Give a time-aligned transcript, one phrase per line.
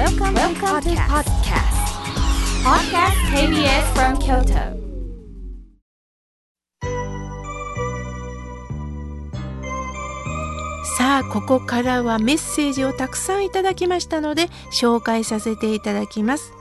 [0.00, 1.76] Welcome, Welcome to podcast.
[2.64, 4.80] Podcast KBS from Kyoto.
[10.96, 16.54] さあここからはメッセージをたくさんいただきましたので紹介させていただきます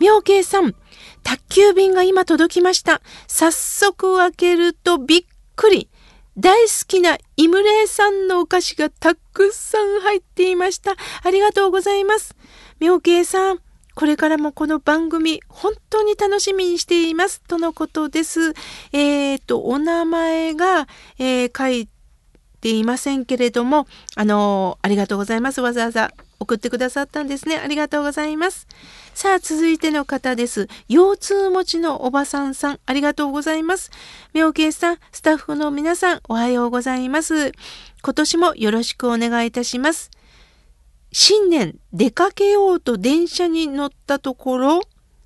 [0.00, 0.74] 妙慶さん
[1.22, 5.24] 宅急便が今届きました早速開けるとびっ
[5.54, 5.90] くり
[6.38, 10.94] 大好きなイムレイさんのお菓子がたくさん入っていました。
[11.24, 12.36] ありがとうございます。
[12.78, 13.58] 妙慶さん
[13.96, 17.40] これからもこの番組本当に楽しみにしています。
[17.40, 18.54] とのことです。
[18.92, 20.86] えっ、ー、とお名前が、
[21.18, 21.97] えー、書いて
[22.68, 25.62] ていませんけれども、あのありがとうございます。
[25.62, 27.56] わざわざ送ってくださったんですね。
[27.56, 28.68] ありがとうございます。
[29.14, 30.68] さあ、続いての方です。
[30.88, 33.90] 腰痛持ちのおばさんさん、ありがとうございます。
[34.34, 37.52] 妙慶さん、スタッフの皆さん、おはようございます。
[38.02, 40.10] 今年もよろしくお願いいたします。
[41.10, 44.80] 新年出かけようと電車に乗ったところ、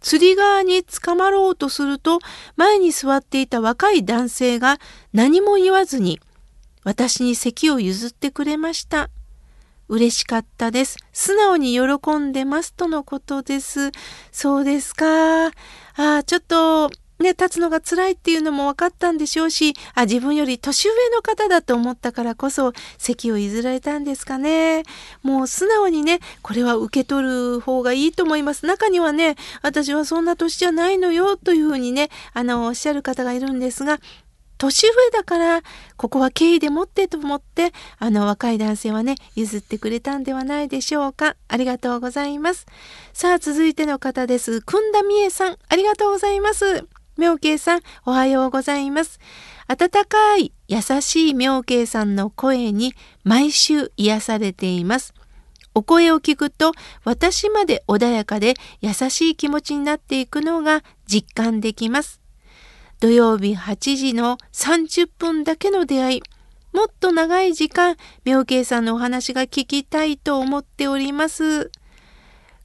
[0.00, 2.20] 釣り側に捕まろうとすると、
[2.56, 4.78] 前に座っていた若い男性が
[5.12, 6.20] 何も言わずに、
[6.84, 9.10] 私に席を譲ってくれました。
[9.88, 10.96] 嬉しかったです。
[11.12, 13.90] 素直に喜んでますとのことです。
[14.32, 15.46] そうですか。
[15.46, 15.52] あ
[15.96, 24.82] あ、ちょっと、ね、立つのが辛いっていうのも分かったんでしょうし、あ、自分より年上の方だと思ったからこそ席を譲られたんですかね。
[25.22, 28.66] もう素直にね、これは受け取る方がいいと思います。
[28.66, 34.00] 中にはね、私はそんな年じゃないのよというふうにね、あの、おっしゃる方がいるんですが、
[34.64, 35.62] 年上だから
[35.96, 41.36] ここは敬意でもってと思ってあの若い男性はね譲ってくれたんではないでしょうか。
[41.48, 42.66] ありがとうございます。
[43.12, 44.62] さあ続いての方です。
[44.62, 46.86] くんだみえさんありがとうございます。
[47.18, 49.20] 妙慶さんおはようございます。
[49.68, 55.12] 温かい優しい妙慶さんの声に毎週癒されています。
[55.74, 56.72] お声を聞くと
[57.04, 62.23] 私まで穏やかで優しい気持ちになっていくのが実感できます。
[63.00, 66.22] 土曜日8時の30分だけの出会い、
[66.72, 71.70] もっと長い時間、妙慶さんのお話が聞きたいと思っております。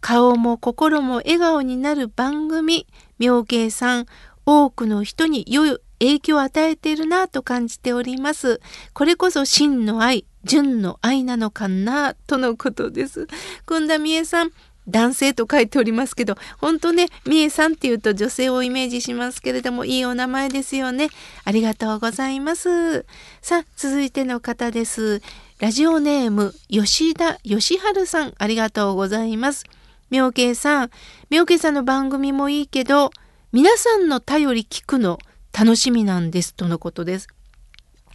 [0.00, 2.86] 顔も心も笑顔になる番組、
[3.18, 4.06] 妙慶さん、
[4.44, 8.60] 多くの人に良い影響を与えているなと感じております。
[8.92, 13.26] これこそ真の愛、純の愛なのかな、とのことです。
[13.64, 14.50] くんだみえさん、
[14.86, 21.08] 男性と書いておりますけど、本当ね、みえさんっていうと女性をイメージしますけれども、いいお名前ですよね。
[21.44, 23.06] ありがとうございます。
[23.40, 25.22] さあ、続いての方です。
[25.60, 29.64] ラジオネーム、吉田義治さん、ありがとうございます。
[30.10, 30.90] 妙慶さん、
[31.30, 33.10] 妙慶さんの番組もいいけど、
[33.52, 35.18] 皆さんの頼り聞くの
[35.58, 37.28] 楽しみなんです、とのことです。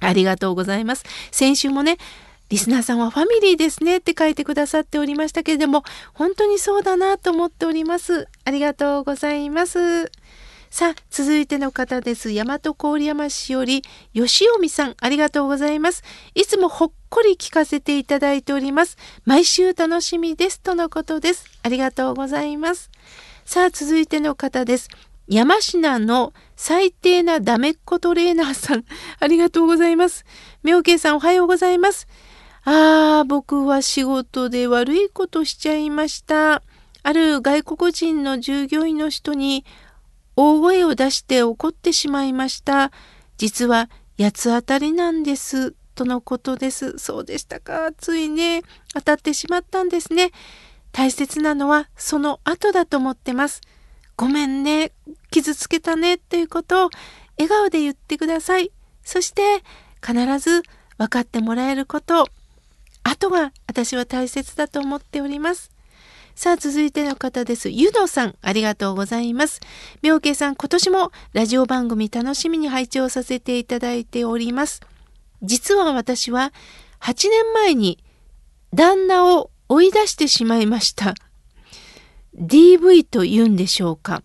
[0.00, 1.04] ありがとうございます。
[1.30, 1.96] 先週もね、
[2.48, 8.28] リスナーさんはファミリーですねって書いてくださっておりましたけれども、本当にそうだなと思っております。
[8.44, 10.10] ありがとうございます。
[10.70, 12.30] さあ、続いての方です。
[12.32, 13.82] 大和郡山市より、
[14.14, 16.02] 吉尾さん、ありがとうございます。
[16.34, 18.96] いつもほっこり聞かせていただいております。
[19.24, 20.60] 毎週楽しみです。
[20.60, 21.46] とのことです。
[21.62, 22.90] ありがとうございます。
[23.44, 24.88] さあ、続いての方です。
[25.28, 28.84] 山科の最低なダメっ子トレーナーさん、
[29.20, 30.24] ありがとうございます。
[30.62, 32.08] 妙慶さん、おはようございます。
[32.70, 36.62] ああ、僕は仕事で悪いことしちゃいました。
[37.02, 39.64] ある外国人の従業員の人に
[40.36, 42.92] 大声を出して怒ってしまいました。
[43.38, 45.72] 実は八つ当たりなんです。
[45.94, 46.98] とのことです。
[46.98, 47.90] そうでしたか。
[47.96, 48.62] ついね、
[48.92, 50.30] 当たってしまったんですね。
[50.92, 53.62] 大切なのはその後だと思ってます。
[54.14, 54.92] ごめんね、
[55.30, 56.90] 傷つけたねっていうことを
[57.38, 58.70] 笑顔で言ってください。
[59.02, 59.62] そして
[60.06, 60.64] 必ず
[60.98, 62.28] 分かってもらえること
[63.08, 65.70] 後が私は大切だと思っております。
[66.34, 67.68] さあ、続いての方です。
[67.68, 69.60] ゆのさん、ありがとうございます。
[70.02, 74.80] 妙慶さん、今年もラジオ番組楽しみに拝聴させていただいております。
[75.42, 76.52] 実は私は
[77.00, 77.98] 8年前に
[78.74, 81.14] 旦那を追い出してしまいました。
[82.36, 84.22] DV と言うんでしょうか。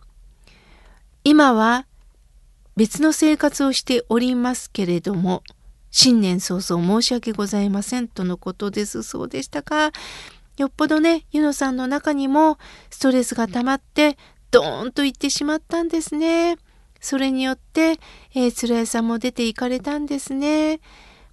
[1.23, 1.87] 今は
[2.75, 5.41] 別の生活をしておりますけれども、
[5.95, 9.03] 新年早々申し訳ございませんとのことです。
[9.03, 9.91] そうでしたか？
[10.57, 12.57] よっぽどね、ゆのさんの中にも
[12.89, 14.17] ストレスが溜まって、
[14.49, 16.57] ドーンと言ってしまったんですね。
[16.99, 17.99] それによって、
[18.33, 20.79] えー、辛いさんも出ていかれたんですね。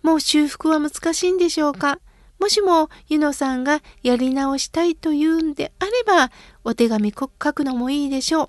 [0.03, 1.99] もう修復は難しいんでしょうか？
[2.39, 6.31] もしもゆのさんがやり直したいというんであれば、
[6.65, 8.47] お手紙書くのもいいでしょ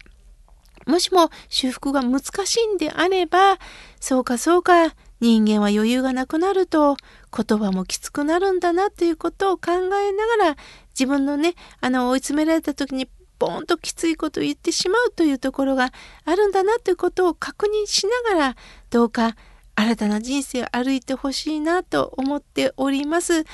[0.86, 0.92] う。
[0.92, 3.60] もしも修復が難しいんであれば、
[4.02, 6.98] そうかそうか、人間は余裕がなくなると
[7.36, 10.56] 言葉もきつくなるんだなということを考えながら
[10.90, 13.08] 自分のね、あの、追い詰められた時に
[13.38, 15.92] ポーンときついことを言ってしまうというところが
[16.26, 18.56] あるんだなということを確認しながら、
[18.90, 19.36] どうか
[19.76, 23.46] 新たな人生を歩いてほしいなと思っております。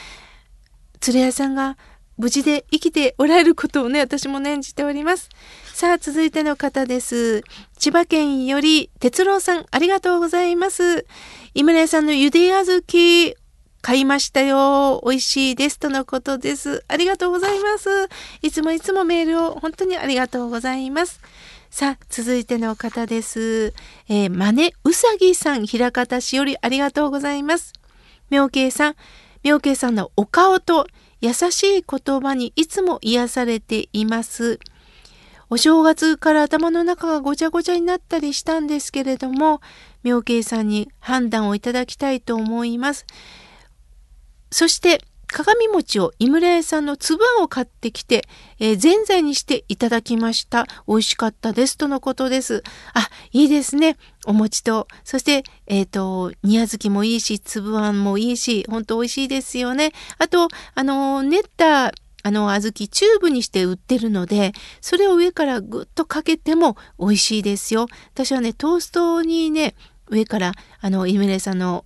[1.00, 1.78] 鶴屋さんが
[2.18, 5.30] 無事で生きておられることをね、私も念じております。
[5.78, 7.44] さあ、続いての方です。
[7.78, 11.06] 千葉県より、哲郎さん、ありがとうございます。
[11.54, 13.36] 井村屋さんのゆで小豆、
[13.84, 15.04] 買いましたよ。
[15.06, 15.78] 美味しいです。
[15.78, 16.84] とのことです。
[16.88, 18.10] ありがとうございます。
[18.42, 21.22] いつもいつもメールを本当にありがとうございます。
[21.70, 23.76] さあ、続いての方です。
[24.10, 27.74] えー、まねうさぎさん、平方市よりありがとうございます。
[28.32, 28.96] 妙慶さん、
[29.44, 30.88] 妙慶さんのお顔と
[31.22, 34.60] 優しい言葉にいつも癒されています。
[35.50, 39.62] お正月から頭の中がごちゃごちゃになったりしたんですけれども、
[40.04, 43.06] 妙慶さんに判断をいただきたいと思います。
[44.52, 48.24] そして、鏡餅を井村屋さんの粒あんを買ってきて、
[48.60, 50.66] えー、ぜんざいにしていただきました。
[50.88, 51.78] 美味しかったです。
[51.78, 52.64] とのことです。
[52.94, 53.98] あ、いいですね。
[54.26, 59.92] お餅と、そして、えっ、ー、と、煮小豆もいいし、粒あんもいいし、ほんと美味しいですよね。
[60.18, 61.92] あと、あの、練った
[62.28, 64.52] あの小豆チューブにして売ってるので
[64.82, 67.88] それを上からぐっとかけても美味しいですよ。
[68.14, 69.76] 私はねトーストにね
[70.08, 70.52] 上から
[70.82, 71.86] あのイメレさんの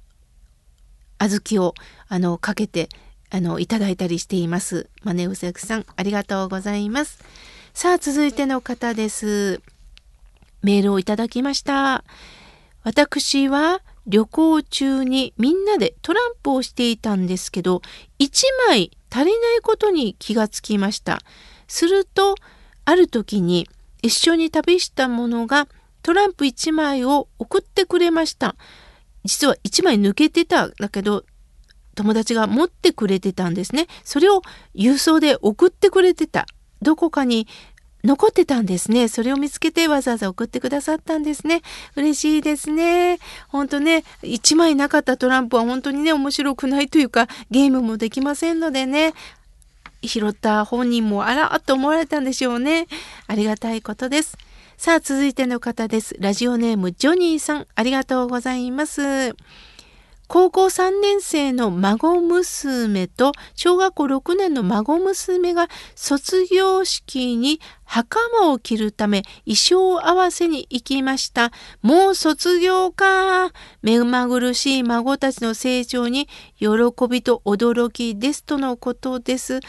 [1.19, 1.73] 小豆を
[2.07, 2.89] あのかけて
[3.29, 4.89] あのいただいたりしています。
[5.03, 7.23] マネウセクさんありがとうございます。
[7.75, 9.61] さあ続いての方です。
[10.63, 12.03] メールをいただきました。
[12.81, 17.83] 私は旅行中にみんなでトランプをしていたんですけど
[18.17, 18.29] 1
[18.67, 21.19] 枚足りないことに気がつきました。
[21.67, 22.35] すると、
[22.85, 23.67] ある時に
[24.01, 25.67] 一緒に旅したものが
[26.01, 28.55] トランプ1枚を送ってくれました。
[29.23, 31.25] 実は1枚抜けてただけど、
[31.93, 33.87] 友達が持ってくれてたんですね。
[34.03, 34.41] それを
[34.73, 36.45] 郵送で送ってくれてた。
[36.81, 37.47] どこかに
[38.03, 39.07] 残ってたんですね。
[39.07, 41.61] それを見つけてわざわざ送ってくださったんですね。
[41.95, 43.19] 嬉しいですね。
[43.47, 49.13] ほんとね、1枚なかったトランプは本当にね、面白くないというか、ゲームもできませんのでね、
[50.03, 52.87] 拾った本人もあらっと思われたんでしょうね。
[53.27, 54.37] ありがたいことです。
[54.77, 56.15] さあ、続いての方です。
[56.19, 59.35] ラジオネーム、ジョニーさん、ありがとうございます。
[60.33, 71.51] 高校3年生の孫娘と小学校6年の孫娘が卒業式に袴を着るため衣装合わせに行きました。
[71.81, 73.51] もう卒業か。
[73.81, 76.69] 目まぐるしい孫たちの成長に喜
[77.09, 79.59] びと驚きですとのことです。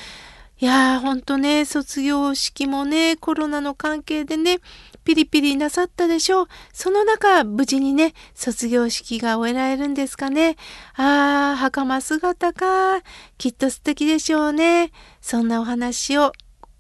[0.59, 4.61] いやーほんとね卒業式もねコロナの関係でね
[5.05, 6.49] ピリピリなさったでしょう。
[6.73, 10.57] その中、無事にね、卒業式が終えられるんですかね。
[10.95, 13.03] ああ、袴姿か。
[13.37, 14.93] きっと素敵でしょうね。
[15.21, 16.33] そんなお話を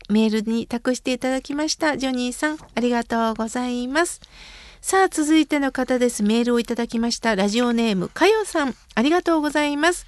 [0.08, 1.96] メールに託していただきました。
[1.96, 4.20] ジョニーさん、ありがとうございます。
[4.80, 6.22] さあ、続いての方です。
[6.22, 7.34] メールをいただきました。
[7.34, 10.06] ラジオネーム、かよさん、ありがとうございます。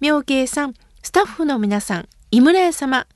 [0.00, 3.06] 妙慶さん、スタッフの皆さん、井村屋様、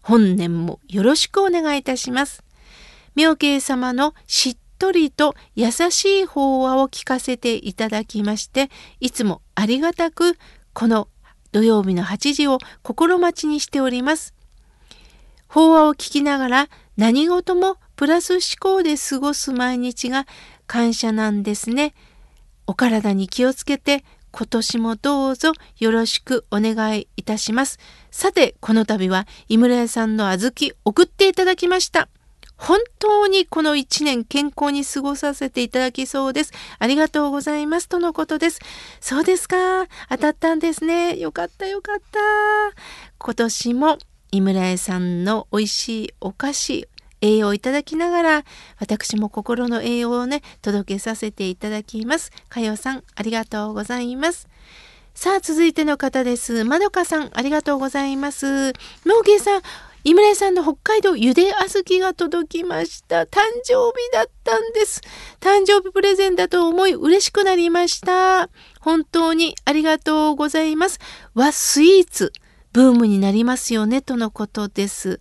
[0.00, 2.44] 本年もよろしくお願いいたします。
[3.16, 8.70] 妙慶様のしっとりと優しい法話を聞かせていただきまして
[9.00, 10.38] いつもありがたく
[10.72, 11.08] この
[11.50, 14.34] 土曜日の8時を心待ちにしております。
[15.48, 20.28] 法話を聞きながら何事もプラス思考で過ごす毎日が
[20.68, 21.92] 感謝なんですね。
[22.68, 27.78] お体に気をつけて今年もどうぞよろしくお願いいたします。
[28.10, 32.08] さて、この度は井村屋さんの小豆送っていただきました。
[32.56, 36.52] 本当にこの一年健康に過ごさせていただきそうです。
[36.78, 37.88] ありがとうございます。
[37.88, 38.60] とのことです。
[39.00, 39.86] そうですか？
[40.10, 41.16] 当たったんですね。
[41.16, 42.20] よかったよかった。
[43.18, 43.98] 今年も
[44.30, 46.86] 井村屋さんの美味しいお菓子、
[47.20, 48.44] 栄養をいただきながら、
[48.78, 52.30] 私も心の栄養をね、届けさせていただきます。
[52.48, 54.48] かよさん、ありがとうございます。
[55.14, 56.64] さあ、続いての方です。
[56.64, 58.72] まどかさん、ありがとうございます。
[59.04, 59.62] 農芸さん、
[60.02, 63.24] 井村さんの北海道ゆで小豆が届きました。
[63.24, 65.02] 誕生日だったんです。
[65.40, 68.48] 誕生日プレゼンだと思い嬉しくなりました。
[68.80, 71.00] 本当にありがとうございます。
[71.34, 72.32] 和スイーツ、
[72.72, 75.18] ブームになりますよね、とのことです。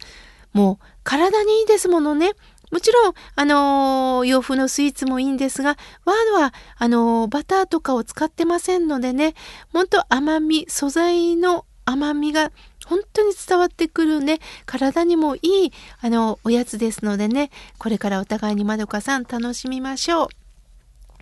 [0.54, 2.34] もう体にいいですものね。
[2.70, 5.76] もちろん、あのー、洋風のスイーツもいいんですが、
[6.06, 9.34] ワードは、あのー、バターとかを使ってませんのでね、
[9.74, 12.52] ほんと甘み、素材の甘みが
[12.86, 14.38] 本当に伝わってくるね
[14.68, 17.50] 体にもいいあのおやつですのでね
[17.80, 20.28] これからお互いにまどかさん楽しみましょう。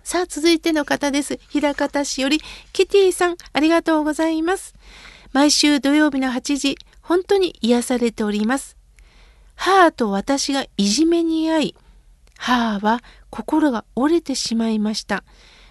[0.02, 1.38] さあ続いての方です。
[1.48, 2.40] 平方市より
[2.74, 4.74] キティさんありがとうございます。
[5.32, 8.77] 毎週土曜日の8時本当に癒されております。
[9.58, 11.74] 母と私がいじめに遭い、
[12.38, 15.24] 母は心が折れてしまいました。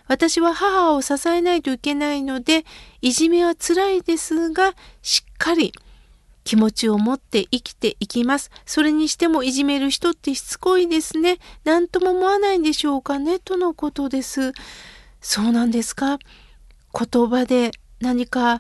[0.08, 2.65] 私は母を支えないといけないので、
[3.01, 5.72] いじめは辛いですが、しっかり
[6.44, 8.51] 気持ちを持って生きていきます。
[8.65, 11.39] それにしてもいじめる人ってしつこいですね。
[11.63, 13.39] 何とも思わないんでしょうかね。
[13.39, 14.51] とのことです。
[15.22, 16.20] そうなんですか？
[16.94, 18.58] 言葉で何か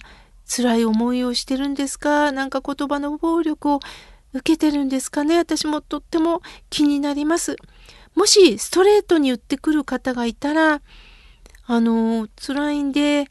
[0.49, 2.31] 辛い思いをしてるんですか？
[2.31, 3.79] なんか言葉の暴力を
[4.33, 5.37] 受けてるんですかね？
[5.37, 7.55] 私もとっても気になります。
[8.15, 10.81] もしストレートに言ってくる方がいたら、
[11.65, 13.29] あの、辛いんで、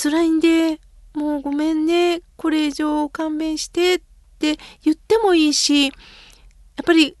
[0.00, 0.80] 辛いんで、
[1.14, 4.00] もうごめんね、これ以上勘弁してっ
[4.38, 5.92] て言ってもいいし、やっ
[6.84, 7.16] ぱり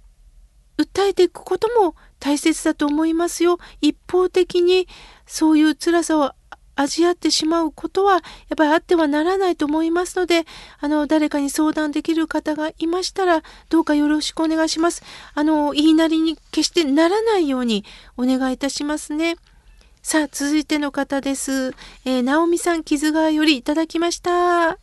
[0.78, 3.58] 訴えていくことも大切だと思いますよ。
[3.80, 4.88] 一方的に
[5.26, 6.32] そういう辛さを
[6.80, 8.22] 味わってしまうことはやっ
[8.56, 10.44] ぱりあってはならないと思いますので、
[10.80, 15.02] あの、誰かに相談できる方がいましたら、どうかよろしくお願いします。
[15.34, 17.84] あの、言いなりに決してならないように
[18.16, 19.36] お願いいたしますね。
[20.02, 21.74] さあ、続いての方です。
[22.06, 24.78] えー、ナオミさん、傷川よりいただきました。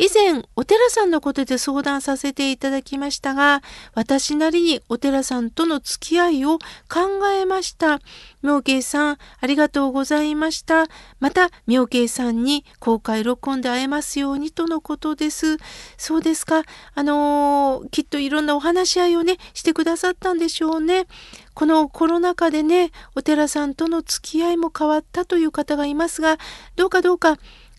[0.00, 3.62] 以前、お寺さんのことで相談させていただきましたが、
[3.94, 7.98] 私なりにお寺さんとの付き合いを考えました。
[8.40, 10.86] 妙慶さん、ありがとうございました。
[11.18, 15.56] また、妙慶さんに公開録音で会えますようにとのことです。
[15.96, 16.62] そうですか。
[16.94, 21.08] あのー、きっといろんなお話し合いをね、してくださったんでしょうね。
[21.54, 26.38] このコロナ禍でね、お寺さんとの付き合いも変わったという方がいますが、
[26.76, 27.36] どうかどうか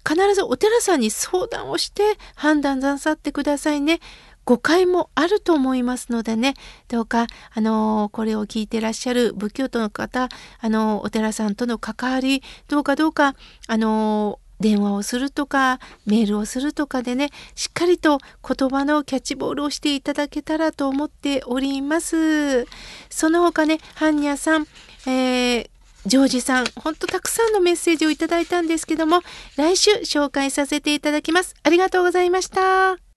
[0.09, 2.01] 必ずお寺さんに相談をして
[2.33, 3.99] 判断なさってくださいね。
[4.43, 6.55] 誤解もあると思いますのでね、
[6.87, 10.27] どうか、あのこれを聞いてらっしゃる仏教徒の方、
[10.59, 13.35] あのお寺さんとの関わり、どうかどうか、
[13.67, 22.65] あの電話をするとかメールをするとかでねしっかりと言葉のキャッチボールをしていただけたらと思っております
[23.09, 24.67] その他ねハンニャさん、
[25.07, 25.69] えー
[26.05, 29.21] ジョージさん、ほんとたくさんのメッセージをいただいたんですけども、
[29.57, 31.55] 来週紹介させていただきます。
[31.63, 33.08] ありがとうございました。